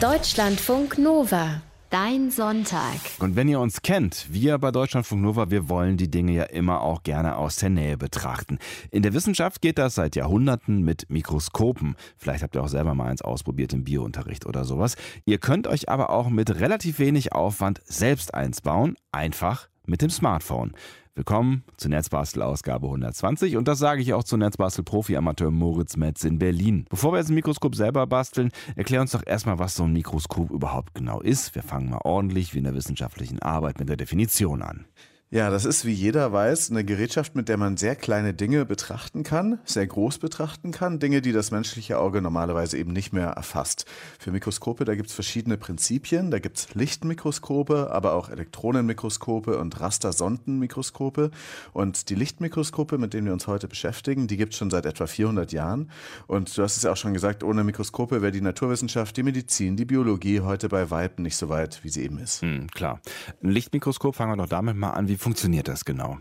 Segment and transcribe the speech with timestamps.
[0.00, 1.60] Deutschlandfunk Nova.
[1.90, 3.00] Dein Sonntag.
[3.18, 6.80] Und wenn ihr uns kennt, wir bei Deutschlandfunk Nova, wir wollen die Dinge ja immer
[6.80, 8.58] auch gerne aus der Nähe betrachten.
[8.90, 11.96] In der Wissenschaft geht das seit Jahrhunderten mit Mikroskopen.
[12.16, 14.96] Vielleicht habt ihr auch selber mal eins ausprobiert im Biounterricht oder sowas.
[15.26, 20.10] Ihr könnt euch aber auch mit relativ wenig Aufwand selbst eins bauen, einfach mit dem
[20.10, 20.72] Smartphone.
[21.14, 25.96] Willkommen zur Netzbastel Ausgabe 120 und das sage ich auch zu Netzbastel Profi Amateur Moritz
[25.96, 26.86] Metz in Berlin.
[26.88, 30.50] Bevor wir jetzt ein Mikroskop selber basteln, erklär uns doch erstmal, was so ein Mikroskop
[30.50, 31.54] überhaupt genau ist.
[31.54, 34.86] Wir fangen mal ordentlich wie in der wissenschaftlichen Arbeit mit der Definition an.
[35.32, 39.22] Ja, das ist, wie jeder weiß, eine Gerätschaft, mit der man sehr kleine Dinge betrachten
[39.22, 43.84] kann, sehr groß betrachten kann, Dinge, die das menschliche Auge normalerweise eben nicht mehr erfasst.
[44.18, 46.32] Für Mikroskope, da gibt's verschiedene Prinzipien.
[46.32, 51.30] Da gibt's Lichtmikroskope, aber auch Elektronenmikroskope und Rastersondenmikroskope.
[51.72, 55.52] Und die Lichtmikroskope, mit denen wir uns heute beschäftigen, die gibt's schon seit etwa 400
[55.52, 55.92] Jahren.
[56.26, 59.76] Und du hast es ja auch schon gesagt, ohne Mikroskope wäre die Naturwissenschaft, die Medizin,
[59.76, 62.42] die Biologie heute bei Weitem nicht so weit, wie sie eben ist.
[62.42, 63.00] Hm, klar.
[63.44, 65.06] Ein Lichtmikroskop, fangen wir doch damit mal an.
[65.06, 66.18] Wie funktioniert das genau?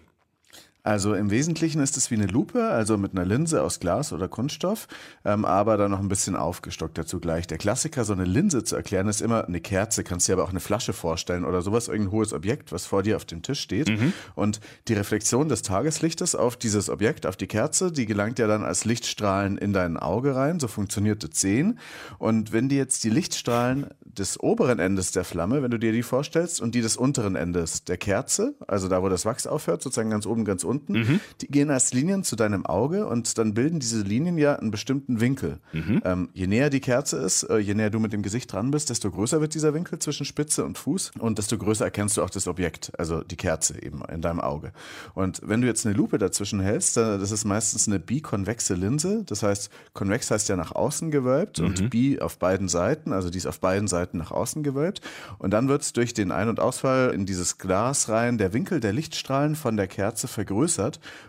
[0.90, 4.28] Also im Wesentlichen ist es wie eine Lupe, also mit einer Linse aus Glas oder
[4.28, 4.88] Kunststoff,
[5.24, 7.46] ähm, aber dann noch ein bisschen aufgestockt dazu gleich.
[7.46, 10.50] Der Klassiker, so eine Linse zu erklären, ist immer eine Kerze, kannst dir aber auch
[10.50, 13.88] eine Flasche vorstellen oder sowas, irgendein hohes Objekt, was vor dir auf dem Tisch steht.
[13.88, 14.14] Mhm.
[14.34, 18.64] Und die Reflexion des Tageslichtes auf dieses Objekt, auf die Kerze, die gelangt ja dann
[18.64, 21.78] als Lichtstrahlen in dein Auge rein, so funktioniert das Sehen.
[22.18, 26.02] Und wenn dir jetzt die Lichtstrahlen des oberen Endes der Flamme, wenn du dir die
[26.02, 30.10] vorstellst, und die des unteren Endes der Kerze, also da, wo das Wachs aufhört, sozusagen
[30.10, 31.20] ganz oben, ganz unten, mhm.
[31.42, 35.20] die gehen als Linien zu deinem Auge und dann bilden diese Linien ja einen bestimmten
[35.20, 35.60] Winkel.
[35.74, 36.02] Mhm.
[36.06, 38.90] Ähm, je näher die Kerze ist, äh, je näher du mit dem Gesicht dran bist,
[38.90, 42.30] desto größer wird dieser Winkel zwischen Spitze und Fuß und desto größer erkennst du auch
[42.30, 44.72] das Objekt, also die Kerze eben in deinem Auge.
[45.16, 49.24] Und wenn du jetzt eine Lupe dazwischen hältst, dann, das ist meistens eine bikonvexe Linse.
[49.26, 51.66] Das heißt, konvex heißt ja nach außen gewölbt mhm.
[51.66, 55.02] und bi auf beiden Seiten, also die ist auf beiden Seiten nach außen gewölbt.
[55.40, 58.94] Und dann wird durch den Ein- und Ausfall in dieses Glas rein der Winkel der
[58.94, 60.59] Lichtstrahlen von der Kerze vergrößert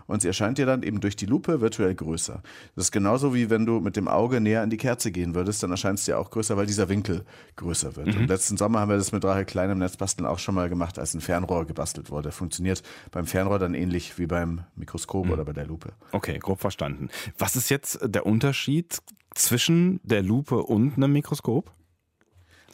[0.07, 2.43] und sie erscheint dir dann eben durch die Lupe virtuell größer.
[2.75, 5.63] Das ist genauso wie wenn du mit dem Auge näher an die Kerze gehen würdest,
[5.63, 7.25] dann erscheint es dir auch größer, weil dieser Winkel
[7.57, 8.09] größer wird.
[8.09, 8.23] Mhm.
[8.23, 10.99] Und letzten Sommer haben wir das mit Rahel Klein im Netzbasteln auch schon mal gemacht,
[10.99, 12.33] als ein Fernrohr gebastelt wurde.
[12.33, 15.33] Funktioniert beim Fernrohr dann ähnlich wie beim Mikroskop mhm.
[15.33, 15.93] oder bei der Lupe.
[16.13, 17.09] Okay, grob verstanden.
[17.39, 18.99] Was ist jetzt der Unterschied
[19.35, 21.73] zwischen der Lupe und einem Mikroskop?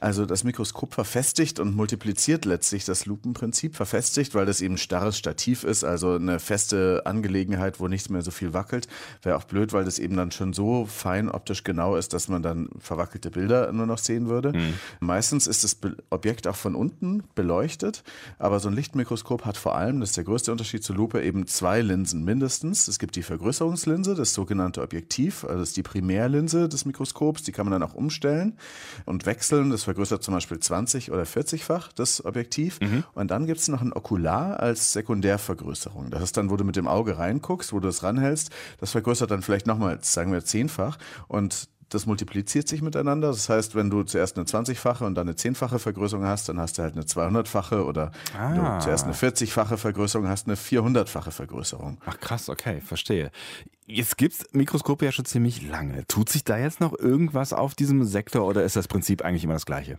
[0.06, 3.74] Also das Mikroskop verfestigt und multipliziert letztlich das Lupenprinzip.
[3.74, 8.30] Verfestigt, weil das eben starres Stativ ist, also eine feste Angelegenheit, wo nichts mehr so
[8.30, 8.86] viel wackelt.
[9.22, 12.40] Wäre auch blöd, weil das eben dann schon so fein optisch genau ist, dass man
[12.40, 14.52] dann verwackelte Bilder nur noch sehen würde.
[14.52, 14.74] Mhm.
[15.00, 15.76] Meistens ist das
[16.10, 18.04] Objekt auch von unten beleuchtet,
[18.38, 21.48] aber so ein Lichtmikroskop hat vor allem, das ist der größte Unterschied zur Lupe, eben
[21.48, 22.86] zwei Linsen mindestens.
[22.86, 27.50] Es gibt die Vergrößerungslinse, das sogenannte Objektiv, also das ist die Primärlinse des Mikroskops, die
[27.50, 28.56] kann man dann auch umstellen
[29.04, 29.70] und wechseln.
[29.70, 32.78] Das vergrößert zum Beispiel 20 oder 40-fach das Objektiv.
[32.80, 33.04] Mhm.
[33.14, 36.10] Und dann gibt es noch ein Okular als Sekundärvergrößerung.
[36.10, 38.50] Das ist dann, wo du mit dem Auge reinguckst, wo du es ranhältst.
[38.78, 40.98] Das vergrößert dann vielleicht nochmal, sagen wir, zehnfach.
[41.28, 43.28] Und das multipliziert sich miteinander.
[43.28, 46.78] Das heißt, wenn du zuerst eine 20-fache und dann eine 10-fache Vergrößerung hast, dann hast
[46.78, 48.78] du halt eine 200-fache oder ah.
[48.78, 51.98] du zuerst eine 40-fache Vergrößerung hast, eine 400-fache Vergrößerung.
[52.06, 53.30] Ach krass, okay, verstehe.
[53.86, 56.06] Jetzt gibt's Mikroskope ja schon ziemlich lange.
[56.08, 59.54] Tut sich da jetzt noch irgendwas auf diesem Sektor oder ist das Prinzip eigentlich immer
[59.54, 59.98] das gleiche?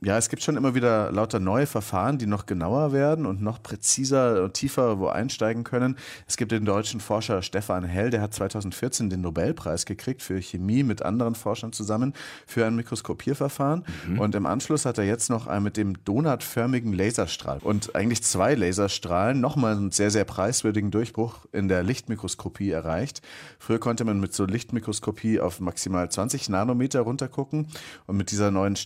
[0.00, 3.60] Ja, es gibt schon immer wieder lauter neue Verfahren, die noch genauer werden und noch
[3.60, 5.96] präziser und tiefer wo einsteigen können.
[6.28, 10.84] Es gibt den deutschen Forscher Stefan Hell, der hat 2014 den Nobelpreis gekriegt für Chemie
[10.84, 12.14] mit anderen Forschern zusammen
[12.46, 13.84] für ein Mikroskopierverfahren.
[14.06, 14.20] Mhm.
[14.20, 18.54] Und im Anschluss hat er jetzt noch einen mit dem donutförmigen Laserstrahl und eigentlich zwei
[18.54, 23.20] Laserstrahlen nochmal einen sehr, sehr preiswürdigen Durchbruch in der Lichtmikroskopie erreicht.
[23.58, 27.66] Früher konnte man mit so Lichtmikroskopie auf maximal 20 Nanometer runtergucken
[28.06, 28.76] und mit dieser neuen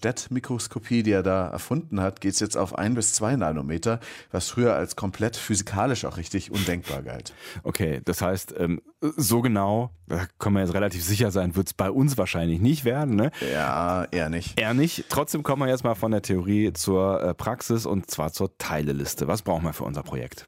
[1.02, 4.74] Die er da erfunden hat, geht es jetzt auf ein bis zwei Nanometer, was früher
[4.74, 7.34] als komplett physikalisch auch richtig undenkbar galt.
[7.62, 11.74] Okay, das heißt, ähm, so genau, da können wir jetzt relativ sicher sein, wird es
[11.74, 13.16] bei uns wahrscheinlich nicht werden.
[13.16, 13.30] Ne?
[13.52, 14.60] Ja, eher nicht.
[14.60, 15.06] Eher nicht.
[15.08, 19.26] Trotzdem kommen wir jetzt mal von der Theorie zur äh, Praxis und zwar zur Teileliste.
[19.26, 20.46] Was brauchen wir für unser Projekt?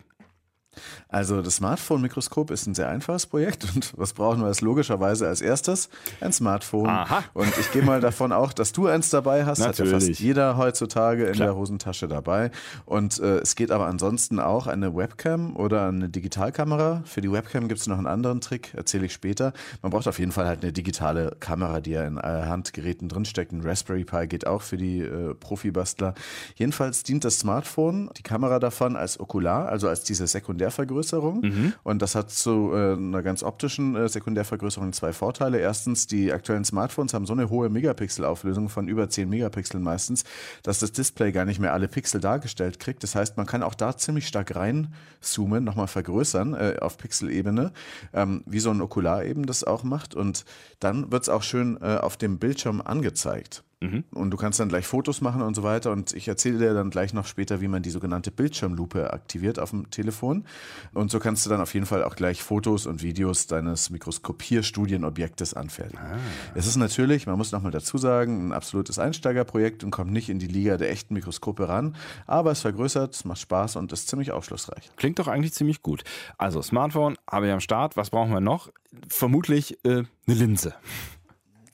[1.08, 5.40] Also das Smartphone-Mikroskop ist ein sehr einfaches Projekt und was brauchen wir als logischerweise als
[5.40, 5.88] erstes?
[6.20, 6.88] Ein Smartphone.
[6.88, 7.24] Aha.
[7.32, 9.58] Und ich gehe mal davon auch, dass du eins dabei hast.
[9.58, 9.92] Natürlich.
[9.92, 11.48] Hat ja fast jeder heutzutage in Klar.
[11.48, 12.50] der Hosentasche dabei.
[12.84, 17.02] Und äh, es geht aber ansonsten auch eine Webcam oder eine Digitalkamera.
[17.04, 19.52] Für die Webcam gibt es noch einen anderen Trick, erzähle ich später.
[19.82, 23.52] Man braucht auf jeden Fall halt eine digitale Kamera, die ja in Handgeräten drinsteckt.
[23.52, 26.14] Ein Raspberry Pi geht auch für die äh, Profibastler.
[26.56, 31.40] Jedenfalls dient das Smartphone, die Kamera davon als Okular, also als diese Sekundär Sekundärvergrößerung.
[31.40, 31.72] Mhm.
[31.82, 35.58] Und das hat zu äh, einer ganz optischen äh, Sekundärvergrößerung zwei Vorteile.
[35.58, 40.24] Erstens, die aktuellen Smartphones haben so eine hohe Megapixel-Auflösung von über 10 Megapixeln meistens,
[40.62, 43.02] dass das Display gar nicht mehr alle Pixel dargestellt kriegt.
[43.02, 47.72] Das heißt, man kann auch da ziemlich stark reinzoomen, nochmal vergrößern äh, auf Pixelebene,
[48.12, 50.14] ähm, wie so ein Okular eben das auch macht.
[50.14, 50.44] Und
[50.80, 53.64] dann wird es auch schön äh, auf dem Bildschirm angezeigt.
[53.80, 54.04] Mhm.
[54.12, 55.92] Und du kannst dann gleich Fotos machen und so weiter.
[55.92, 59.70] Und ich erzähle dir dann gleich noch später, wie man die sogenannte Bildschirmlupe aktiviert auf
[59.70, 60.44] dem Telefon.
[60.92, 65.54] Und so kannst du dann auf jeden Fall auch gleich Fotos und Videos deines Mikroskopierstudienobjektes
[65.54, 65.98] anfertigen.
[65.98, 66.18] Ah.
[66.54, 70.38] Es ist natürlich, man muss nochmal dazu sagen, ein absolutes Einsteigerprojekt und kommt nicht in
[70.38, 71.96] die Liga der echten Mikroskope ran.
[72.26, 74.90] Aber es vergrößert, es macht Spaß und ist ziemlich aufschlussreich.
[74.96, 76.04] Klingt doch eigentlich ziemlich gut.
[76.38, 77.96] Also Smartphone habe ich am Start.
[77.96, 78.70] Was brauchen wir noch?
[79.08, 80.74] Vermutlich äh, eine Linse.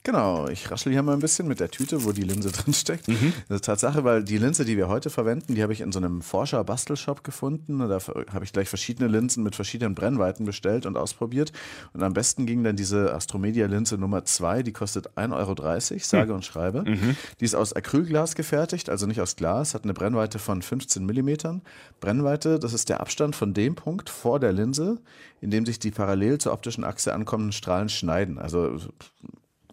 [0.03, 3.07] Genau, ich raschel hier mal ein bisschen mit der Tüte, wo die Linse drin steckt.
[3.07, 3.33] Mhm.
[3.47, 5.99] Das ist Tatsache, weil die Linse, die wir heute verwenden, die habe ich in so
[5.99, 7.77] einem Forscher-Bastelshop gefunden.
[7.77, 7.99] Da
[8.33, 11.51] habe ich gleich verschiedene Linsen mit verschiedenen Brennweiten bestellt und ausprobiert.
[11.93, 16.35] Und am besten ging dann diese Astromedia-Linse Nummer 2, die kostet 1,30 Euro, sage mhm.
[16.35, 16.83] und schreibe.
[16.83, 17.15] Mhm.
[17.39, 21.61] Die ist aus Acrylglas gefertigt, also nicht aus Glas, hat eine Brennweite von 15 Millimetern.
[21.99, 24.97] Brennweite, das ist der Abstand von dem Punkt vor der Linse,
[25.41, 28.39] in dem sich die parallel zur optischen Achse ankommenden Strahlen schneiden.
[28.39, 28.79] Also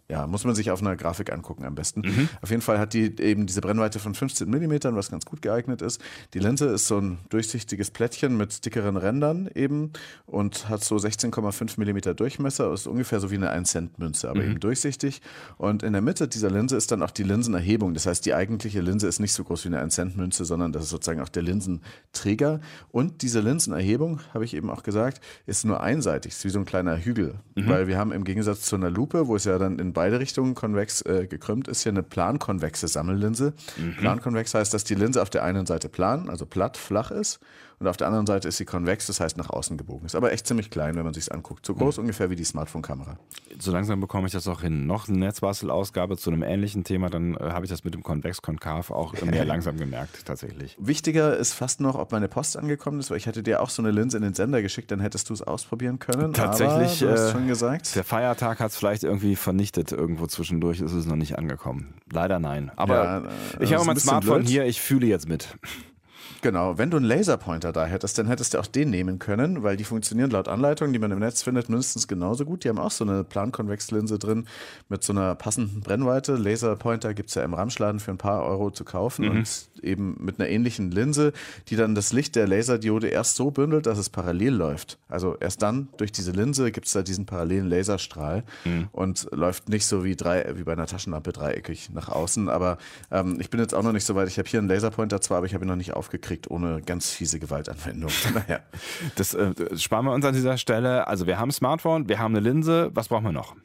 [0.09, 2.01] ja, muss man sich auf einer Grafik angucken am besten.
[2.01, 2.29] Mhm.
[2.41, 5.83] Auf jeden Fall hat die eben diese Brennweite von 15 Millimetern, was ganz gut geeignet
[5.83, 6.01] ist.
[6.33, 9.91] Die Linse ist so ein durchsichtiges Plättchen mit dickeren Rändern eben
[10.25, 12.73] und hat so 16,5 Millimeter Durchmesser.
[12.73, 14.51] Ist ungefähr so wie eine 1-Cent-Münze, aber mhm.
[14.51, 15.21] eben durchsichtig.
[15.57, 17.93] Und in der Mitte dieser Linse ist dann auch die Linsenerhebung.
[17.93, 20.89] Das heißt, die eigentliche Linse ist nicht so groß wie eine 1-Cent-Münze, sondern das ist
[20.89, 22.61] sozusagen auch der Linsenträger.
[22.91, 26.31] Und diese Linsenerhebung, habe ich eben auch gesagt, ist nur einseitig.
[26.31, 27.35] Ist wie so ein kleiner Hügel.
[27.53, 27.67] Mhm.
[27.67, 30.55] Weil wir haben im Gegensatz zu einer Lupe, wo es ja dann in beide Richtungen
[30.55, 33.51] konvex äh, gekrümmt ist, hier eine plankonvexe Sammellinse.
[33.75, 33.97] Mhm.
[33.97, 37.41] Plankonvex heißt, dass die Linse auf der einen Seite plan, also platt, flach ist
[37.79, 40.05] und auf der anderen Seite ist sie konvex, das heißt nach außen gebogen.
[40.05, 41.65] Ist aber echt ziemlich klein, wenn man sich anguckt.
[41.65, 42.01] So groß mhm.
[42.01, 43.17] ungefähr wie die Smartphone-Kamera.
[43.57, 44.85] So langsam bekomme ich das auch hin.
[44.85, 48.91] Noch eine Netzbastelausgabe zu einem ähnlichen Thema, dann äh, habe ich das mit dem Konvex-Konkav
[48.91, 50.75] auch mehr langsam gemerkt, tatsächlich.
[50.77, 53.81] Wichtiger ist fast noch, ob meine Post angekommen ist, weil ich hätte dir auch so
[53.81, 56.33] eine Linse in den Sender geschickt, dann hättest du es ausprobieren können.
[56.33, 57.95] Tatsächlich, aber du hast äh, schon gesagt.
[57.95, 59.88] Der Feiertag hat es vielleicht irgendwie vernichtet.
[59.91, 61.93] Irgendwo zwischendurch ist es noch nicht angekommen.
[62.11, 62.71] Leider nein.
[62.75, 63.17] Aber ja,
[63.59, 64.49] äh, ich habe mein Smartphone blöd.
[64.49, 65.57] hier, ich fühle jetzt mit.
[66.41, 69.75] Genau, wenn du einen Laserpointer da hättest, dann hättest du auch den nehmen können, weil
[69.75, 72.63] die funktionieren laut Anleitung, die man im Netz findet, mindestens genauso gut.
[72.63, 74.47] Die haben auch so eine Plankonvexlinse drin
[74.87, 76.35] mit so einer passenden Brennweite.
[76.35, 79.31] Laserpointer gibt es ja im Ramschladen für ein paar Euro zu kaufen mhm.
[79.31, 81.33] und eben mit einer ähnlichen Linse,
[81.67, 84.97] die dann das Licht der Laserdiode erst so bündelt, dass es parallel läuft.
[85.09, 88.87] Also erst dann durch diese Linse gibt es da diesen parallelen Laserstrahl mhm.
[88.91, 92.49] und läuft nicht so wie, drei, wie bei einer Taschenlampe dreieckig nach außen.
[92.49, 92.77] Aber
[93.11, 94.29] ähm, ich bin jetzt auch noch nicht so weit.
[94.29, 96.81] Ich habe hier einen Laserpointer zwar, aber ich habe ihn noch nicht aufgekriegt kriegt ohne
[96.81, 98.11] ganz fiese Gewaltanwendung.
[98.33, 98.59] naja.
[99.15, 101.07] Das äh, sparen wir uns an dieser Stelle.
[101.07, 102.91] Also wir haben ein Smartphone, wir haben eine Linse.
[102.93, 103.55] Was brauchen wir noch?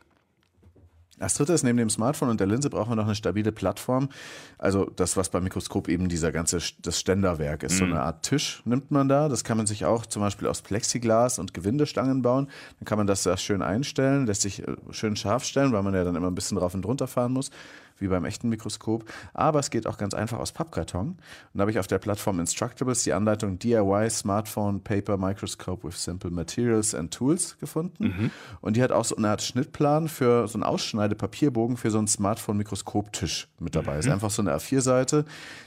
[1.21, 4.09] Als drittes neben dem Smartphone und der Linse brauchen wir noch eine stabile Plattform.
[4.59, 7.75] Also das, was beim Mikroskop eben dieser ganze das Ständerwerk ist.
[7.75, 7.79] Mhm.
[7.79, 9.29] So eine Art Tisch nimmt man da.
[9.29, 12.49] Das kann man sich auch zum Beispiel aus Plexiglas und Gewindestangen bauen.
[12.81, 15.95] Dann kann man das sehr schön einstellen, lässt sich äh, schön scharf stellen, weil man
[15.95, 17.51] ja dann immer ein bisschen rauf und runter fahren muss
[17.99, 19.05] wie beim echten Mikroskop.
[19.33, 21.09] Aber es geht auch ganz einfach aus Pappkarton.
[21.09, 21.19] Und
[21.55, 26.31] da habe ich auf der Plattform Instructables die Anleitung DIY Smartphone Paper Microscope with Simple
[26.31, 28.05] Materials and Tools gefunden.
[28.05, 28.31] Mhm.
[28.61, 32.09] Und die hat auch so eine Art Schnittplan für so einen Ausschneidepapierbogen für so einen
[32.09, 33.95] Smartphone-Mikroskoptisch mit dabei.
[33.95, 34.01] Mhm.
[34.01, 35.25] Ist einfach so eine A4-Seite,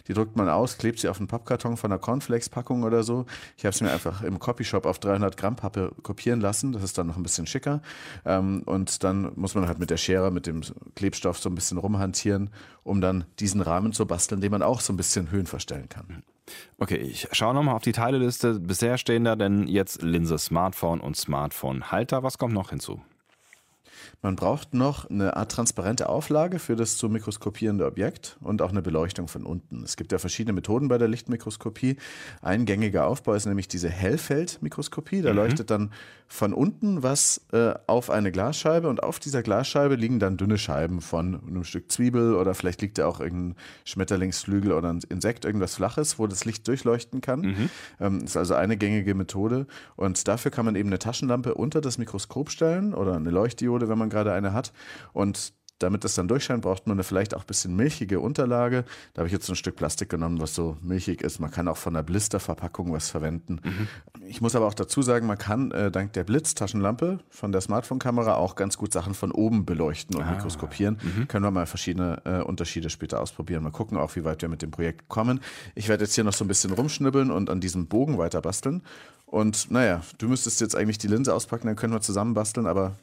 [0.07, 3.25] die drückt man aus, klebt sie auf einen Pappkarton von einer Cornflakes-Packung oder so.
[3.57, 6.71] Ich habe es mir einfach im Copyshop auf 300 Gramm Pappe kopieren lassen.
[6.71, 7.81] Das ist dann noch ein bisschen schicker.
[8.25, 10.61] Ähm, und dann muss man halt mit der Schere, mit dem
[10.95, 12.49] Klebstoff so ein bisschen rumhantieren orientieren,
[12.83, 16.23] um dann diesen Rahmen zu basteln, den man auch so ein bisschen Höhen verstellen kann.
[16.77, 18.59] Okay, ich schaue nochmal auf die Teileliste.
[18.59, 22.23] Bisher stehen da denn jetzt Linse Smartphone und Smartphone-Halter.
[22.23, 23.01] Was kommt noch hinzu?
[24.21, 28.81] Man braucht noch eine Art transparente Auflage für das zu mikroskopierende Objekt und auch eine
[28.81, 29.83] Beleuchtung von unten.
[29.83, 31.97] Es gibt ja verschiedene Methoden bei der Lichtmikroskopie.
[32.41, 35.21] Ein gängiger Aufbau ist nämlich diese Hellfeldmikroskopie.
[35.21, 35.37] Da mhm.
[35.37, 35.91] leuchtet dann
[36.27, 40.99] von unten was äh, auf eine Glasscheibe und auf dieser Glasscheibe liegen dann dünne Scheiben
[40.99, 45.75] von einem Stück Zwiebel oder vielleicht liegt da auch irgendein Schmetterlingsflügel oder ein Insekt, irgendwas
[45.75, 47.41] Flaches, wo das Licht durchleuchten kann.
[47.41, 47.69] Mhm.
[47.99, 51.97] Ähm, ist also eine gängige Methode und dafür kann man eben eine Taschenlampe unter das
[51.97, 54.73] Mikroskop stellen oder eine Leuchtdiode, wenn man gerade eine hat
[55.13, 58.83] und damit das dann durchscheint, braucht man eine vielleicht auch ein bisschen milchige Unterlage.
[59.13, 61.39] Da habe ich jetzt ein Stück Plastik genommen, was so milchig ist.
[61.39, 63.59] Man kann auch von der Blisterverpackung was verwenden.
[63.63, 63.87] Mhm.
[64.27, 68.35] Ich muss aber auch dazu sagen, man kann äh, dank der Blitztaschenlampe von der Smartphone-Kamera
[68.35, 70.31] auch ganz gut Sachen von oben beleuchten und ah.
[70.31, 70.99] mikroskopieren.
[71.01, 71.27] Mhm.
[71.27, 73.63] Können wir mal verschiedene äh, Unterschiede später ausprobieren.
[73.63, 75.41] Mal gucken auch, wie weit wir mit dem Projekt kommen.
[75.75, 78.81] Ich werde jetzt hier noch so ein bisschen rumschnibbeln und an diesem Bogen weiter basteln.
[79.25, 82.95] Und naja, du müsstest jetzt eigentlich die Linse auspacken, dann können wir zusammen basteln, aber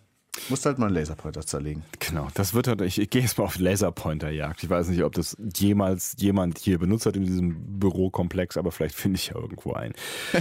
[0.48, 1.84] Musst halt mal einen Laserpointer zerlegen.
[2.00, 4.62] Genau, das wird halt, ich, ich gehe jetzt mal auf Laserpointerjagd.
[4.62, 8.94] Ich weiß nicht, ob das jemals jemand hier benutzt hat in diesem Bürokomplex, aber vielleicht
[8.94, 9.94] finde ich ja irgendwo einen.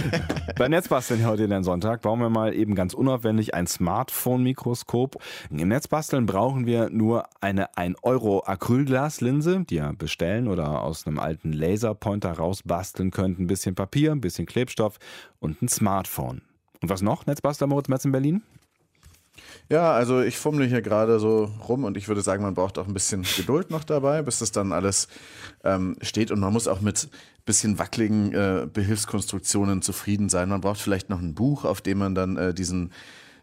[0.58, 5.16] Bei Netzbasteln heute in den Sonntag bauen wir mal eben ganz unaufwendig ein Smartphone-Mikroskop.
[5.50, 11.18] Im Netzbasteln brauchen wir nur eine 1 Euro Acrylglaslinse, die ihr bestellen oder aus einem
[11.18, 13.38] alten Laserpointer rausbasteln könnt.
[13.38, 14.98] Ein bisschen Papier, ein bisschen Klebstoff
[15.40, 16.42] und ein Smartphone.
[16.80, 18.42] Und was noch, Netzbastler Moritz Metz in Berlin?
[19.68, 22.86] Ja, also ich fummle hier gerade so rum und ich würde sagen, man braucht auch
[22.86, 25.08] ein bisschen Geduld noch dabei, bis das dann alles
[25.64, 27.08] ähm, steht und man muss auch mit
[27.44, 30.48] bisschen wackeligen äh, Behilfskonstruktionen zufrieden sein.
[30.48, 32.92] Man braucht vielleicht noch ein Buch, auf dem man dann äh, diesen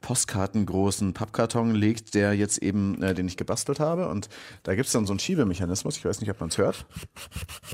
[0.01, 4.10] postkartengroßen Pappkarton legt, der jetzt eben, äh, den ich gebastelt habe.
[4.10, 4.29] Und
[4.63, 5.98] da gibt es dann so einen Schiebemechanismus.
[5.98, 6.86] Ich weiß nicht, ob man es hört.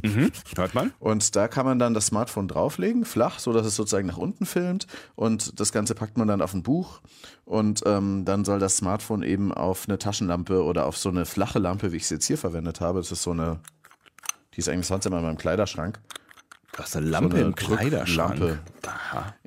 [0.03, 0.93] Mhm, hört man.
[0.99, 4.45] Und da kann man dann das Smartphone drauflegen, flach, so dass es sozusagen nach unten
[4.45, 4.87] filmt.
[5.15, 7.01] Und das Ganze packt man dann auf ein Buch.
[7.45, 11.59] Und ähm, dann soll das Smartphone eben auf eine Taschenlampe oder auf so eine flache
[11.59, 12.99] Lampe, wie ich sie jetzt hier verwendet habe.
[12.99, 13.59] Das ist so eine,
[14.53, 15.99] die ist eigentlich sonst immer in meinem Kleiderschrank.
[16.77, 18.37] Du hast eine Lampe so eine im Kleiderschrank.
[18.37, 18.59] Lampe.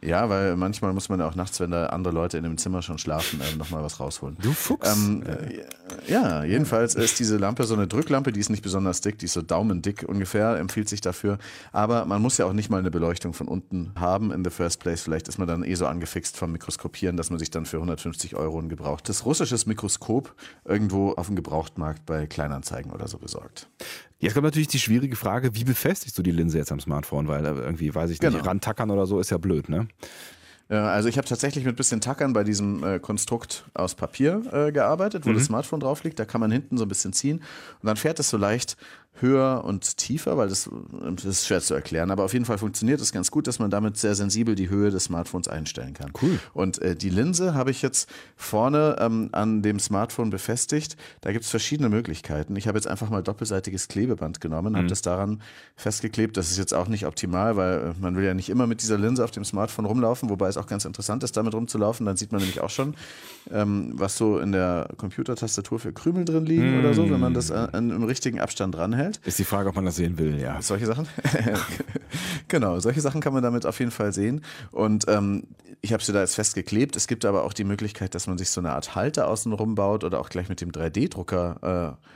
[0.02, 2.82] Ja, weil manchmal muss man ja auch nachts, wenn da andere Leute in dem Zimmer
[2.82, 4.36] schon schlafen, äh, nochmal was rausholen.
[4.42, 4.92] Du Fuchs.
[4.92, 5.62] Ähm, äh,
[6.06, 9.34] ja, jedenfalls ist diese Lampe so eine Drücklampe, die ist nicht besonders dick, die ist
[9.34, 11.38] so daumendick ungefähr, empfiehlt sich dafür.
[11.72, 14.80] Aber man muss ja auch nicht mal eine Beleuchtung von unten haben in the first
[14.80, 15.02] place.
[15.02, 18.36] Vielleicht ist man dann eh so angefixt vom Mikroskopieren, dass man sich dann für 150
[18.36, 23.68] Euro ein gebrauchtes russisches Mikroskop irgendwo auf dem Gebrauchtmarkt bei Kleinanzeigen oder so besorgt.
[24.18, 27.26] Jetzt kommt natürlich die schwierige Frage, wie befestigst du die Linse jetzt am Smartphone?
[27.26, 28.44] Weil äh, irgendwie, weiß ich nicht, genau.
[28.44, 29.88] rantackern oder so ist ja blöd, ne?
[30.76, 34.72] Also ich habe tatsächlich mit ein bisschen Tackern bei diesem äh, Konstrukt aus Papier äh,
[34.72, 35.34] gearbeitet, wo mhm.
[35.34, 36.18] das Smartphone drauf liegt.
[36.18, 38.76] Da kann man hinten so ein bisschen ziehen und dann fährt es so leicht
[39.20, 40.70] höher und tiefer, weil das,
[41.16, 42.10] das ist schwer zu erklären.
[42.10, 44.90] Aber auf jeden Fall funktioniert es ganz gut, dass man damit sehr sensibel die Höhe
[44.90, 46.12] des Smartphones einstellen kann.
[46.20, 46.38] Cool.
[46.54, 50.96] Und äh, die Linse habe ich jetzt vorne ähm, an dem Smartphone befestigt.
[51.20, 52.56] Da gibt es verschiedene Möglichkeiten.
[52.56, 54.78] Ich habe jetzt einfach mal doppelseitiges Klebeband genommen, mhm.
[54.78, 55.42] habe das daran
[55.76, 56.36] festgeklebt.
[56.36, 58.98] Das ist jetzt auch nicht optimal, weil äh, man will ja nicht immer mit dieser
[58.98, 62.06] Linse auf dem Smartphone rumlaufen, wobei es auch ganz interessant ist, damit rumzulaufen.
[62.06, 62.94] Dann sieht man nämlich auch schon,
[63.50, 66.80] ähm, was so in der Computertastatur für Krümel drin liegen mhm.
[66.80, 69.26] oder so, wenn man das an, an, im richtigen Abstand dranhält hält.
[69.26, 70.60] Ist die Frage, ob man das sehen will, ja.
[70.62, 71.08] Solche Sachen?
[72.48, 74.42] genau, solche Sachen kann man damit auf jeden Fall sehen.
[74.70, 75.44] Und ähm,
[75.80, 76.96] ich habe sie da jetzt festgeklebt.
[76.96, 80.04] Es gibt aber auch die Möglichkeit, dass man sich so eine Art Halter außenrum baut
[80.04, 82.06] oder auch gleich mit dem 3D-Drucker äh,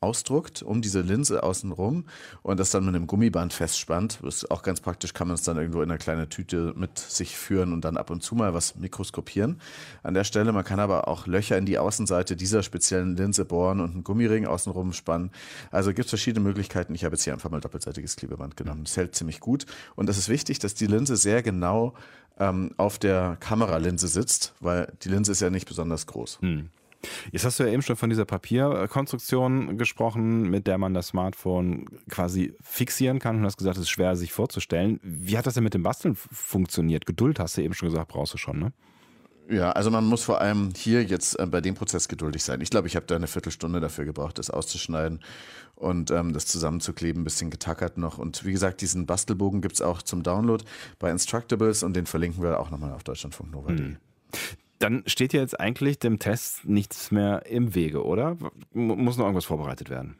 [0.00, 2.04] ausdruckt, um diese Linse außenrum
[2.42, 4.18] und das dann mit einem Gummiband festspannt.
[4.22, 6.98] Das ist auch ganz praktisch, kann man es dann irgendwo in einer kleinen Tüte mit
[6.98, 9.60] sich führen und dann ab und zu mal was mikroskopieren.
[10.02, 13.80] An der Stelle, man kann aber auch Löcher in die Außenseite dieser speziellen Linse bohren
[13.80, 15.30] und einen Gummiring außenrum spannen.
[15.70, 16.94] Also gibt es verschiedene Möglichkeiten.
[16.94, 18.84] Ich habe jetzt hier einfach mal doppelseitiges Klebeband genommen.
[18.84, 21.94] Das hält ziemlich gut und es ist wichtig, dass die Linse sehr genau
[22.38, 26.40] ähm, auf der Kameralinse sitzt, weil die Linse ist ja nicht besonders groß.
[26.40, 26.70] Hm.
[27.32, 31.86] Jetzt hast du ja eben schon von dieser Papierkonstruktion gesprochen, mit der man das Smartphone
[32.08, 35.00] quasi fixieren kann und hast gesagt, es ist schwer sich vorzustellen.
[35.02, 37.06] Wie hat das denn mit dem Basteln funktioniert?
[37.06, 38.72] Geduld hast du eben schon gesagt, brauchst du schon, ne?
[39.48, 42.60] Ja, also man muss vor allem hier jetzt äh, bei dem Prozess geduldig sein.
[42.62, 45.20] Ich glaube, ich habe da eine Viertelstunde dafür gebraucht, das auszuschneiden
[45.74, 48.16] und ähm, das zusammenzukleben, ein bisschen getackert noch.
[48.16, 50.64] Und wie gesagt, diesen Bastelbogen gibt es auch zum Download
[50.98, 53.80] bei Instructables und den verlinken wir auch nochmal auf deutschlandfunknova.de.
[53.80, 53.96] Mhm.
[54.84, 58.36] Dann steht ja jetzt eigentlich dem Test nichts mehr im Wege, oder?
[58.74, 60.18] Muss noch irgendwas vorbereitet werden?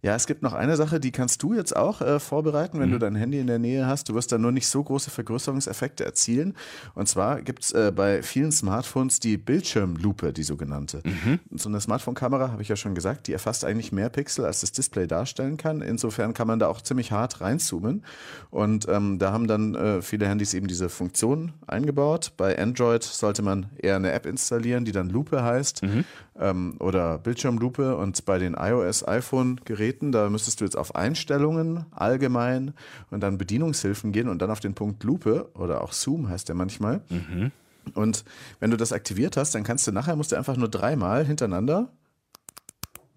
[0.00, 2.92] Ja, es gibt noch eine Sache, die kannst du jetzt auch äh, vorbereiten, wenn mhm.
[2.92, 4.08] du dein Handy in der Nähe hast.
[4.08, 6.54] Du wirst dann nur nicht so große Vergrößerungseffekte erzielen.
[6.94, 11.02] Und zwar gibt es äh, bei vielen Smartphones die Bildschirmlupe, die sogenannte.
[11.04, 11.40] Mhm.
[11.56, 14.70] So eine Smartphone-Kamera, habe ich ja schon gesagt, die erfasst eigentlich mehr Pixel, als das
[14.70, 15.82] Display darstellen kann.
[15.82, 18.04] Insofern kann man da auch ziemlich hart reinzoomen.
[18.50, 22.34] Und ähm, da haben dann äh, viele Handys eben diese Funktion eingebaut.
[22.36, 25.82] Bei Android sollte man eher eine App installieren, die dann Lupe heißt.
[25.82, 26.04] Mhm
[26.38, 32.74] ähm, oder Bildschirmlupe und bei den iOS iPhone-Geräten, da müsstest du jetzt auf Einstellungen allgemein
[33.10, 36.54] und dann Bedienungshilfen gehen und dann auf den Punkt Lupe oder auch Zoom heißt der
[36.54, 37.02] manchmal.
[37.08, 37.52] Mhm.
[37.94, 38.24] Und
[38.60, 41.90] wenn du das aktiviert hast, dann kannst du nachher musst du einfach nur dreimal hintereinander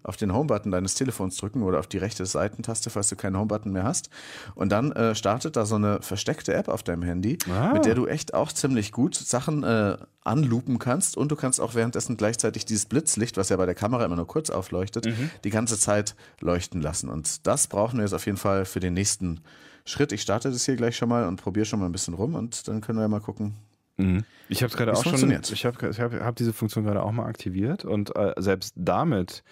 [0.04, 3.72] auf den Home-Button deines Telefons drücken oder auf die rechte Seitentaste, falls du keinen Home-Button
[3.72, 4.10] mehr hast.
[4.54, 7.72] Und dann äh, startet da so eine versteckte App auf deinem Handy, Ah.
[7.72, 11.74] mit der du echt auch ziemlich gut Sachen äh, anlupen kannst und du kannst auch
[11.74, 15.08] währenddessen gleichzeitig dieses Blitzlicht, was ja bei der Kamera immer nur kurz aufleuchtet,
[15.44, 17.08] die ganze Zeit leuchten lassen.
[17.08, 19.40] Und das brauchen wir jetzt auf jeden Fall für den nächsten
[19.84, 20.12] Schritt.
[20.12, 22.68] Ich starte das hier gleich schon mal und probiere schon mal ein bisschen rum und
[22.68, 23.56] dann können wir ja mal gucken.
[23.96, 24.24] Mhm.
[24.48, 27.26] Ich habe es gerade auch schon, ich habe hab, hab diese Funktion gerade auch mal
[27.26, 29.42] aktiviert und äh, selbst damit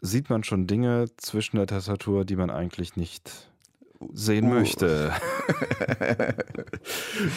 [0.00, 3.50] sieht man schon Dinge zwischen der Tastatur, die man eigentlich nicht
[4.14, 4.54] sehen Uh.
[4.54, 5.12] möchte.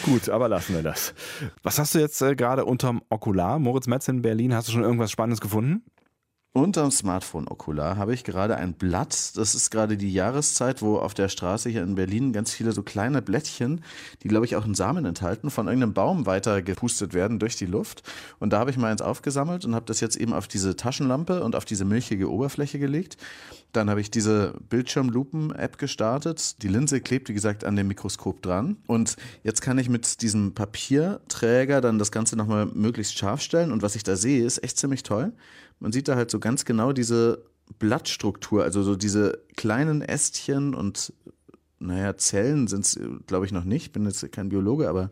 [0.04, 1.14] Gut, aber lassen wir das.
[1.62, 3.58] Was hast du jetzt äh, gerade unterm Okular?
[3.58, 5.84] Moritz Metz in Berlin, hast du schon irgendwas Spannendes gefunden?
[6.56, 9.36] Unterm Smartphone-Okular habe ich gerade ein Blatt.
[9.36, 12.84] Das ist gerade die Jahreszeit, wo auf der Straße hier in Berlin ganz viele so
[12.84, 13.82] kleine Blättchen,
[14.22, 17.66] die glaube ich auch einen Samen enthalten, von irgendeinem Baum weiter gepustet werden durch die
[17.66, 18.04] Luft.
[18.38, 21.42] Und da habe ich mal eins aufgesammelt und habe das jetzt eben auf diese Taschenlampe
[21.42, 23.16] und auf diese milchige Oberfläche gelegt.
[23.72, 26.62] Dann habe ich diese Bildschirmlupen-App gestartet.
[26.62, 28.76] Die Linse klebt, wie gesagt, an dem Mikroskop dran.
[28.86, 33.72] Und jetzt kann ich mit diesem Papierträger dann das Ganze nochmal möglichst scharf stellen.
[33.72, 35.32] Und was ich da sehe, ist echt ziemlich toll.
[35.84, 37.44] Man sieht da halt so ganz genau diese
[37.78, 41.12] Blattstruktur, also so diese kleinen Ästchen und
[41.78, 43.92] naja, Zellen sind es, glaube ich, noch nicht.
[43.92, 45.10] Bin jetzt kein Biologe, aber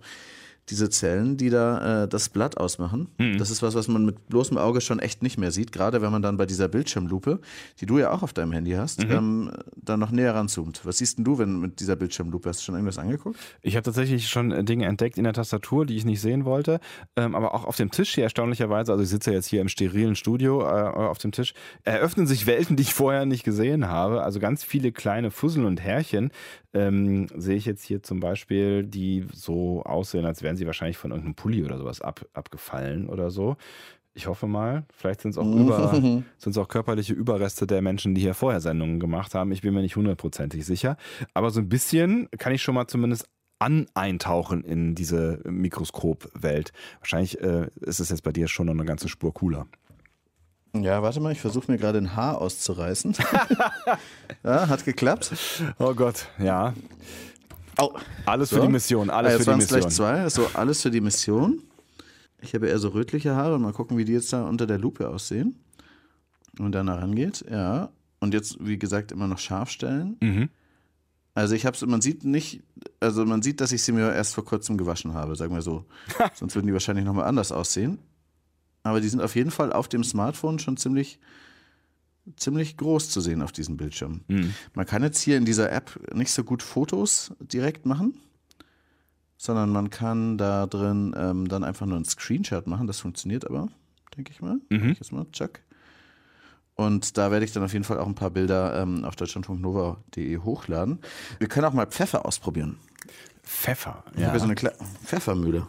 [0.68, 4.56] diese Zellen, die da äh, das Blatt ausmachen, das ist was, was man mit bloßem
[4.58, 5.72] Auge schon echt nicht mehr sieht.
[5.72, 7.40] Gerade wenn man dann bei dieser Bildschirmlupe,
[7.80, 10.82] die du ja auch auf deinem Handy hast, ähm, dann noch näher ranzoomt.
[10.84, 12.48] Was siehst denn du, wenn mit dieser Bildschirmlupe?
[12.48, 13.38] Hast du schon irgendwas angeguckt?
[13.60, 16.80] Ich habe tatsächlich schon äh, Dinge entdeckt in der Tastatur, die ich nicht sehen wollte,
[17.16, 20.14] ähm, aber auch auf dem Tisch hier erstaunlicherweise, also ich sitze jetzt hier im sterilen
[20.14, 24.22] Studio äh, auf dem Tisch, eröffnen sich Welten, die ich vorher nicht gesehen habe.
[24.22, 26.30] Also ganz viele kleine Fussel und Härchen
[26.74, 31.10] ähm, sehe ich jetzt hier zum Beispiel, die so aussehen, als wären sie wahrscheinlich von
[31.10, 33.56] irgendeinem Pulli oder sowas ab, abgefallen oder so.
[34.14, 36.22] Ich hoffe mal, vielleicht sind es auch, über,
[36.56, 39.52] auch körperliche Überreste der Menschen, die hier vorher Sendungen gemacht haben.
[39.52, 40.96] Ich bin mir nicht hundertprozentig sicher.
[41.32, 43.26] Aber so ein bisschen kann ich schon mal zumindest
[43.58, 46.72] an eintauchen in diese Mikroskopwelt.
[46.98, 49.66] Wahrscheinlich äh, ist es jetzt bei dir schon noch eine ganze Spur cooler.
[50.74, 53.14] Ja, warte mal, ich versuche mir gerade ein Haar auszureißen.
[54.44, 55.32] ja, hat geklappt.
[55.78, 56.74] Oh Gott, ja.
[57.76, 57.94] Au.
[58.26, 58.56] Alles So.
[58.56, 60.06] für die Mission, Ah, alles jetzt für die es gleich Mission.
[60.06, 60.28] zwei.
[60.28, 61.62] So, alles für die Mission.
[62.40, 64.78] Ich habe eher so rötliche Haare und mal gucken, wie die jetzt da unter der
[64.78, 65.56] Lupe aussehen.
[66.58, 67.90] Und dann herangeht, ja.
[68.20, 70.16] Und jetzt, wie gesagt, immer noch scharf stellen.
[70.20, 70.48] Mhm.
[71.34, 72.62] Also ich hab's, man sieht nicht,
[73.00, 75.86] also man sieht, dass ich sie mir erst vor kurzem gewaschen habe, sagen wir so.
[76.34, 77.98] Sonst würden die wahrscheinlich nochmal anders aussehen.
[78.82, 81.18] Aber die sind auf jeden Fall auf dem Smartphone schon ziemlich,
[82.36, 84.20] ziemlich groß zu sehen auf diesem Bildschirm.
[84.28, 84.54] Mhm.
[84.74, 88.14] Man kann jetzt hier in dieser App nicht so gut Fotos direkt machen,
[89.36, 92.86] sondern man kann da drin ähm, dann einfach nur einen Screenshot machen.
[92.86, 93.68] Das funktioniert aber,
[94.16, 94.58] denke ich mal.
[94.70, 94.90] Mhm.
[94.90, 95.60] Ich jetzt mal, Chuck.
[96.74, 100.38] Und da werde ich dann auf jeden Fall auch ein paar Bilder ähm, auf deutschlandfunknova.de
[100.38, 101.00] hochladen.
[101.38, 102.78] Wir können auch mal Pfeffer ausprobieren.
[103.42, 104.04] Pfeffer.
[104.06, 104.30] Ich habe Ja.
[104.30, 104.72] hier so eine Kle
[105.04, 105.66] Pfeffermühle.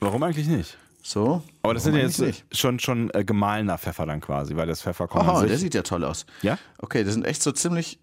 [0.00, 0.78] Warum eigentlich nicht?
[1.02, 1.42] So.
[1.62, 2.44] Aber das sind ja jetzt nicht?
[2.52, 5.82] schon, schon äh, gemahlener Pfeffer dann quasi, weil das Pfefferkorn an Oh, der sieht ja
[5.82, 6.26] toll aus.
[6.42, 6.58] Ja?
[6.78, 7.98] Okay, das sind echt so ziemlich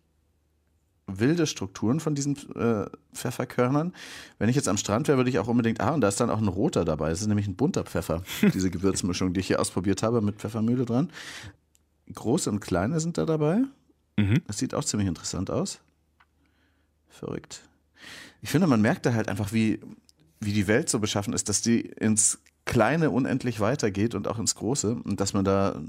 [1.07, 3.93] wilde Strukturen von diesen äh, Pfefferkörnern.
[4.38, 6.29] Wenn ich jetzt am Strand wäre, würde ich auch unbedingt, ah, und da ist dann
[6.29, 7.09] auch ein roter dabei.
[7.09, 8.21] Das ist nämlich ein bunter Pfeffer,
[8.53, 11.09] diese Gewürzmischung, die ich hier ausprobiert habe mit Pfeffermühle dran.
[12.13, 13.63] Große und kleine sind da dabei.
[14.17, 14.41] Mhm.
[14.47, 15.79] Das sieht auch ziemlich interessant aus.
[17.07, 17.62] Verrückt.
[18.41, 19.79] Ich finde, man merkt da halt einfach, wie,
[20.39, 24.55] wie die Welt so beschaffen ist, dass die ins Kleine unendlich weitergeht und auch ins
[24.55, 25.82] Große und dass man da,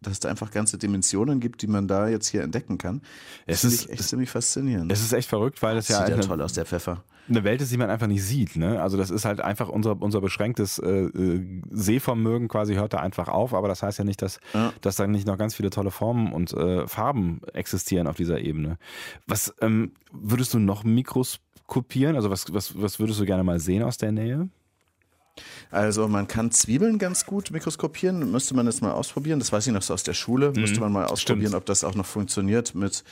[0.00, 3.02] dass es da einfach ganze Dimensionen gibt, die man da jetzt hier entdecken kann.
[3.46, 4.90] Das Es finde ist- ich echt ziemlich faszinierend.
[4.90, 7.04] Es ist echt verrückt, weil es ja Sieht ja eine, toll aus, der Pfeffer.
[7.28, 8.56] eine Welt ist, die man einfach nicht sieht.
[8.56, 8.80] Ne?
[8.82, 13.28] Also das ist halt einfach unser, unser beschränktes äh, äh, Sehvermögen quasi hört da einfach
[13.28, 14.72] auf, aber das heißt ja nicht, dass, Ja.
[14.80, 18.78] dass da nicht noch ganz viele tolle Formen und äh, Farben existieren auf dieser Ebene.
[19.28, 22.16] Was ähm, würdest du noch mikroskopieren?
[22.16, 24.48] Also was, was, was würdest du gerne mal sehen aus der Nähe?
[25.70, 29.38] Also man kann Zwiebeln ganz gut mikroskopieren, müsste man jetzt mal ausprobieren.
[29.38, 30.52] Das weiß ich noch so aus der Schule.
[30.52, 31.54] Müsste man mal ausprobieren, Stimmt.
[31.62, 33.04] ob das auch noch funktioniert mit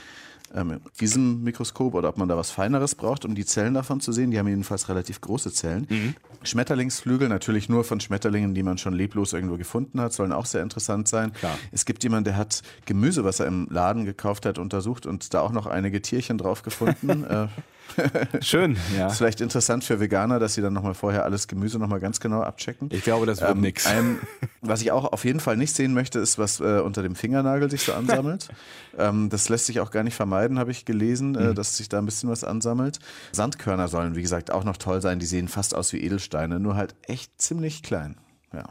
[0.54, 4.12] ähm, diesem Mikroskop oder ob man da was Feineres braucht, um die Zellen davon zu
[4.12, 4.30] sehen.
[4.30, 6.14] Die haben jedenfalls relativ große Zellen.
[6.42, 10.62] Schmetterlingsflügel, natürlich nur von Schmetterlingen, die man schon leblos irgendwo gefunden hat, sollen auch sehr
[10.62, 11.32] interessant sein.
[11.32, 11.56] Klar.
[11.72, 15.40] Es gibt jemanden, der hat Gemüse, was er im Laden gekauft hat, untersucht und da
[15.40, 17.24] auch noch einige Tierchen drauf gefunden.
[17.30, 17.46] äh,
[18.40, 19.08] Schön, ja.
[19.08, 22.42] ist vielleicht interessant für Veganer, dass sie dann nochmal vorher alles Gemüse nochmal ganz genau
[22.42, 22.88] abchecken.
[22.92, 23.86] Ich glaube, das wird Ähm, nix.
[23.86, 24.18] Ein,
[24.60, 27.70] was ich auch auf jeden Fall nicht sehen möchte, ist, was äh, unter dem Fingernagel
[27.70, 28.48] sich so ansammelt.
[28.98, 31.38] ähm, das lässt sich auch gar nicht vermeiden, habe ich gelesen, Mhm.
[31.50, 32.98] äh, dass sich da ein bisschen was ansammelt.
[33.32, 35.18] Sandkörner sollen, wie gesagt, auch noch toll sein.
[35.18, 38.16] Die sehen fast aus wie Edelsteine, nur halt echt ziemlich klein.
[38.52, 38.64] Ja.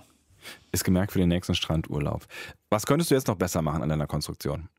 [0.71, 2.25] Ist gemerkt für den nächsten Strandurlaub.
[2.69, 4.69] Was könntest du jetzt noch besser machen an deiner Konstruktion?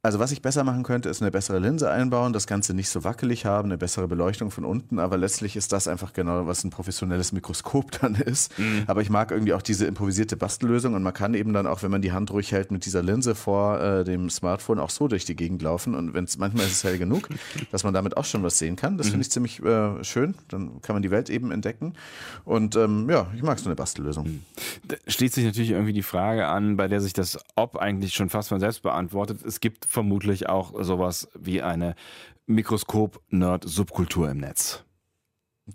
[0.00, 3.02] Also was ich besser machen könnte, ist eine bessere Linse einbauen, das Ganze nicht so
[3.02, 6.70] wackelig haben, eine bessere Beleuchtung von unten, aber letztlich ist das einfach genau, was ein
[6.70, 8.56] professionelles Mikroskop dann ist.
[8.60, 8.84] Mhm.
[8.86, 11.90] Aber ich mag irgendwie auch diese improvisierte Bastellösung und man kann eben dann auch, wenn
[11.90, 15.24] man die Hand ruhig hält, mit dieser Linse vor äh, dem Smartphone auch so durch
[15.24, 17.28] die Gegend laufen und wenn es manchmal ist es hell genug,
[17.72, 18.98] dass man damit auch schon was sehen kann.
[18.98, 19.10] Das mhm.
[19.10, 21.94] finde ich ziemlich äh, schön, dann kann man die Welt eben entdecken
[22.44, 24.28] und ähm, ja, ich mag so eine Bastellösung.
[24.28, 24.42] Mhm.
[24.86, 28.30] Da steht sich natürlich irgendwie die Frage an, bei der sich das Ob eigentlich schon
[28.30, 29.44] fast von selbst beantwortet.
[29.44, 31.94] Es gibt vermutlich auch sowas wie eine
[32.46, 34.84] Mikroskop-Nerd-Subkultur im Netz.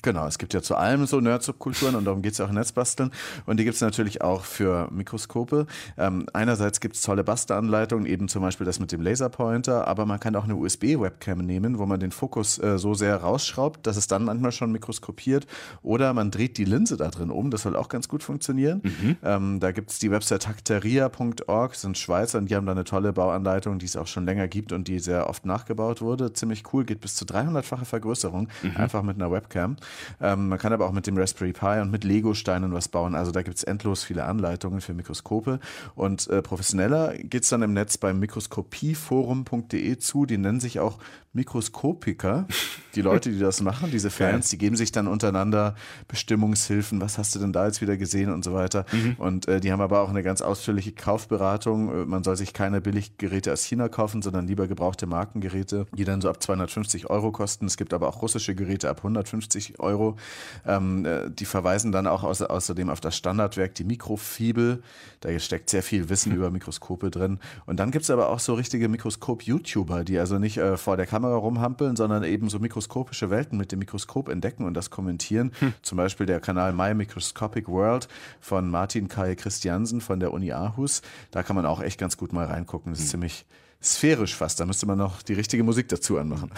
[0.02, 2.56] Genau, es gibt ja zu allem so Nerd-Subkulturen und darum geht es ja auch im
[2.56, 3.12] Netzbasteln.
[3.46, 5.68] Und die gibt es natürlich auch für Mikroskope.
[5.98, 10.20] Ähm, einerseits gibt es tolle Bastelanleitungen, eben zum Beispiel das mit dem Laserpointer, aber man
[10.20, 14.08] kann auch eine USB-Webcam nehmen, wo man den Fokus äh, so sehr rausschraubt, dass es
[14.08, 15.46] dann manchmal schon mikroskopiert.
[15.84, 18.82] Oder man dreht die Linse da drin um, das soll auch ganz gut funktionieren.
[18.84, 19.18] Mhm.
[19.24, 23.14] Ähm, da gibt es die Website hakteria.org, sind Schweizer und die haben da eine tolle
[23.14, 26.34] Bauanleitung, die es auch schon länger gibt und die sehr oft nachgebaut wurde.
[26.34, 28.78] Ziemlich cool, geht bis zu 300-fache Vergrößerung, mhm.
[28.78, 29.78] einfach mit einer Webcam.
[30.22, 33.16] Ähm, man kann aber auch mit dem Raspberry Pi und mit Lego-Steinen was bauen.
[33.16, 35.60] Also da gibt es endlos viele Anleitungen für Mikroskope.
[35.96, 40.26] Und äh, professioneller geht es dann im Netz beim mikroskopieforum.de zu.
[40.26, 41.00] Die nennen sich auch
[41.34, 42.48] Mikroskopiker.
[42.94, 45.76] Die Leute, die das machen, diese Fans, die geben sich dann untereinander
[46.08, 47.02] Bestimmungshilfen.
[47.02, 48.86] Was hast du denn da jetzt wieder gesehen und so weiter.
[48.92, 49.16] Mhm.
[49.18, 51.90] Und äh, die haben aber auch eine ganz ausführliche Kaufberatung.
[51.90, 56.22] Äh, man soll sich keine Billiggeräte aus China kaufen, sondern lieber gebrauchte Markengeräte, die dann
[56.22, 57.66] so ab 250 Euro kosten.
[57.66, 60.18] Es gibt aber auch russische Geräte ab 150 Euro.
[60.66, 64.84] Ähm, äh, die verweisen dann auch außer, außerdem auf das Standardwerk, die Mikrofibel.
[65.22, 66.38] Da steckt sehr viel Wissen hm.
[66.38, 67.40] über Mikroskope drin.
[67.66, 71.06] Und dann gibt es aber auch so richtige Mikroskop-YouTuber, die also nicht äh, vor der
[71.06, 75.52] Kamera rumhampeln, sondern eben so mikroskopische Welten mit dem Mikroskop entdecken und das kommentieren.
[75.60, 75.74] Hm.
[75.82, 78.08] Zum Beispiel der Kanal My Microscopic World
[78.40, 81.02] von Martin Kai Christiansen von der Uni Aarhus.
[81.32, 82.92] Da kann man auch echt ganz gut mal reingucken.
[82.92, 83.12] Das ist hm.
[83.12, 83.46] ziemlich
[83.84, 84.60] sphärisch fast.
[84.60, 86.52] Da müsste man noch die richtige Musik dazu anmachen.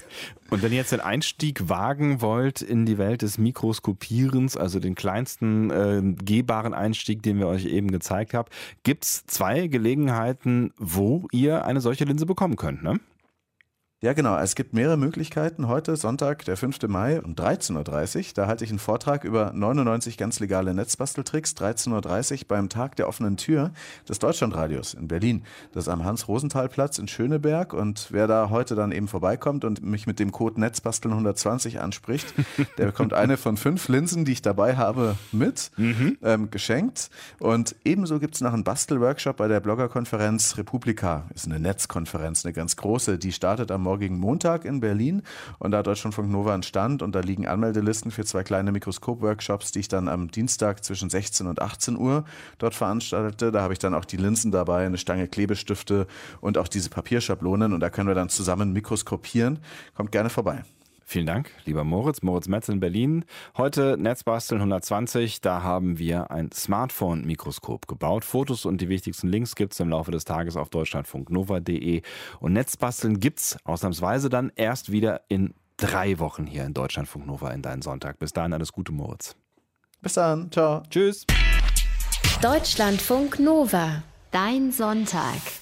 [0.50, 4.94] Und wenn ihr jetzt den Einstieg wagen wollt in die Welt des Mikroskopierens, also den
[4.94, 8.48] kleinsten äh, gehbaren Einstieg, den wir euch eben gezeigt haben,
[8.82, 12.82] gibt es zwei Gelegenheiten, wo ihr eine solche Linse bekommen könnt.
[12.82, 13.00] Ne?
[14.04, 14.36] Ja, genau.
[14.36, 15.68] Es gibt mehrere Möglichkeiten.
[15.68, 16.88] Heute, Sonntag, der 5.
[16.88, 21.52] Mai um 13.30 Uhr, da halte ich einen Vortrag über 99 ganz legale Netzbasteltricks.
[21.52, 23.70] 13.30 Uhr beim Tag der offenen Tür
[24.08, 25.44] des Deutschlandradios in Berlin.
[25.70, 27.74] Das ist am Hans-Rosenthal-Platz in Schöneberg.
[27.74, 32.34] Und wer da heute dann eben vorbeikommt und mich mit dem Code Netzbasteln 120 anspricht,
[32.78, 36.18] der bekommt eine von fünf Linsen, die ich dabei habe, mit, mhm.
[36.24, 37.08] ähm, geschenkt.
[37.38, 41.28] Und ebenso gibt es noch einen Bastelworkshop bei der Bloggerkonferenz Republika.
[41.32, 43.16] Ist eine Netzkonferenz, eine ganz große.
[43.16, 45.22] Die startet am Morgen morgigen Montag in Berlin.
[45.58, 49.70] Und da hat Deutschlandfunk Nova einen Stand und da liegen Anmeldelisten für zwei kleine Mikroskop-Workshops,
[49.70, 52.24] die ich dann am Dienstag zwischen 16 und 18 Uhr
[52.56, 53.52] dort veranstalte.
[53.52, 56.06] Da habe ich dann auch die Linsen dabei, eine Stange Klebestifte
[56.40, 57.74] und auch diese Papierschablonen.
[57.74, 59.58] Und da können wir dann zusammen mikroskopieren.
[59.94, 60.64] Kommt gerne vorbei.
[61.04, 62.22] Vielen Dank, lieber Moritz.
[62.22, 63.24] Moritz Metz in Berlin.
[63.56, 65.40] Heute Netzbasteln 120.
[65.40, 68.24] Da haben wir ein Smartphone-Mikroskop gebaut.
[68.24, 72.02] Fotos und die wichtigsten Links gibt es im Laufe des Tages auf deutschlandfunknova.de.
[72.40, 77.50] Und Netzbasteln gibt es ausnahmsweise dann erst wieder in drei Wochen hier in Deutschlandfunk Nova
[77.50, 78.18] in deinen Sonntag.
[78.18, 79.36] Bis dahin alles Gute, Moritz.
[80.00, 80.50] Bis dann.
[80.50, 80.82] Ciao.
[80.90, 81.26] Tschüss.
[82.40, 84.02] Deutschlandfunk Nova.
[84.30, 85.61] Dein Sonntag.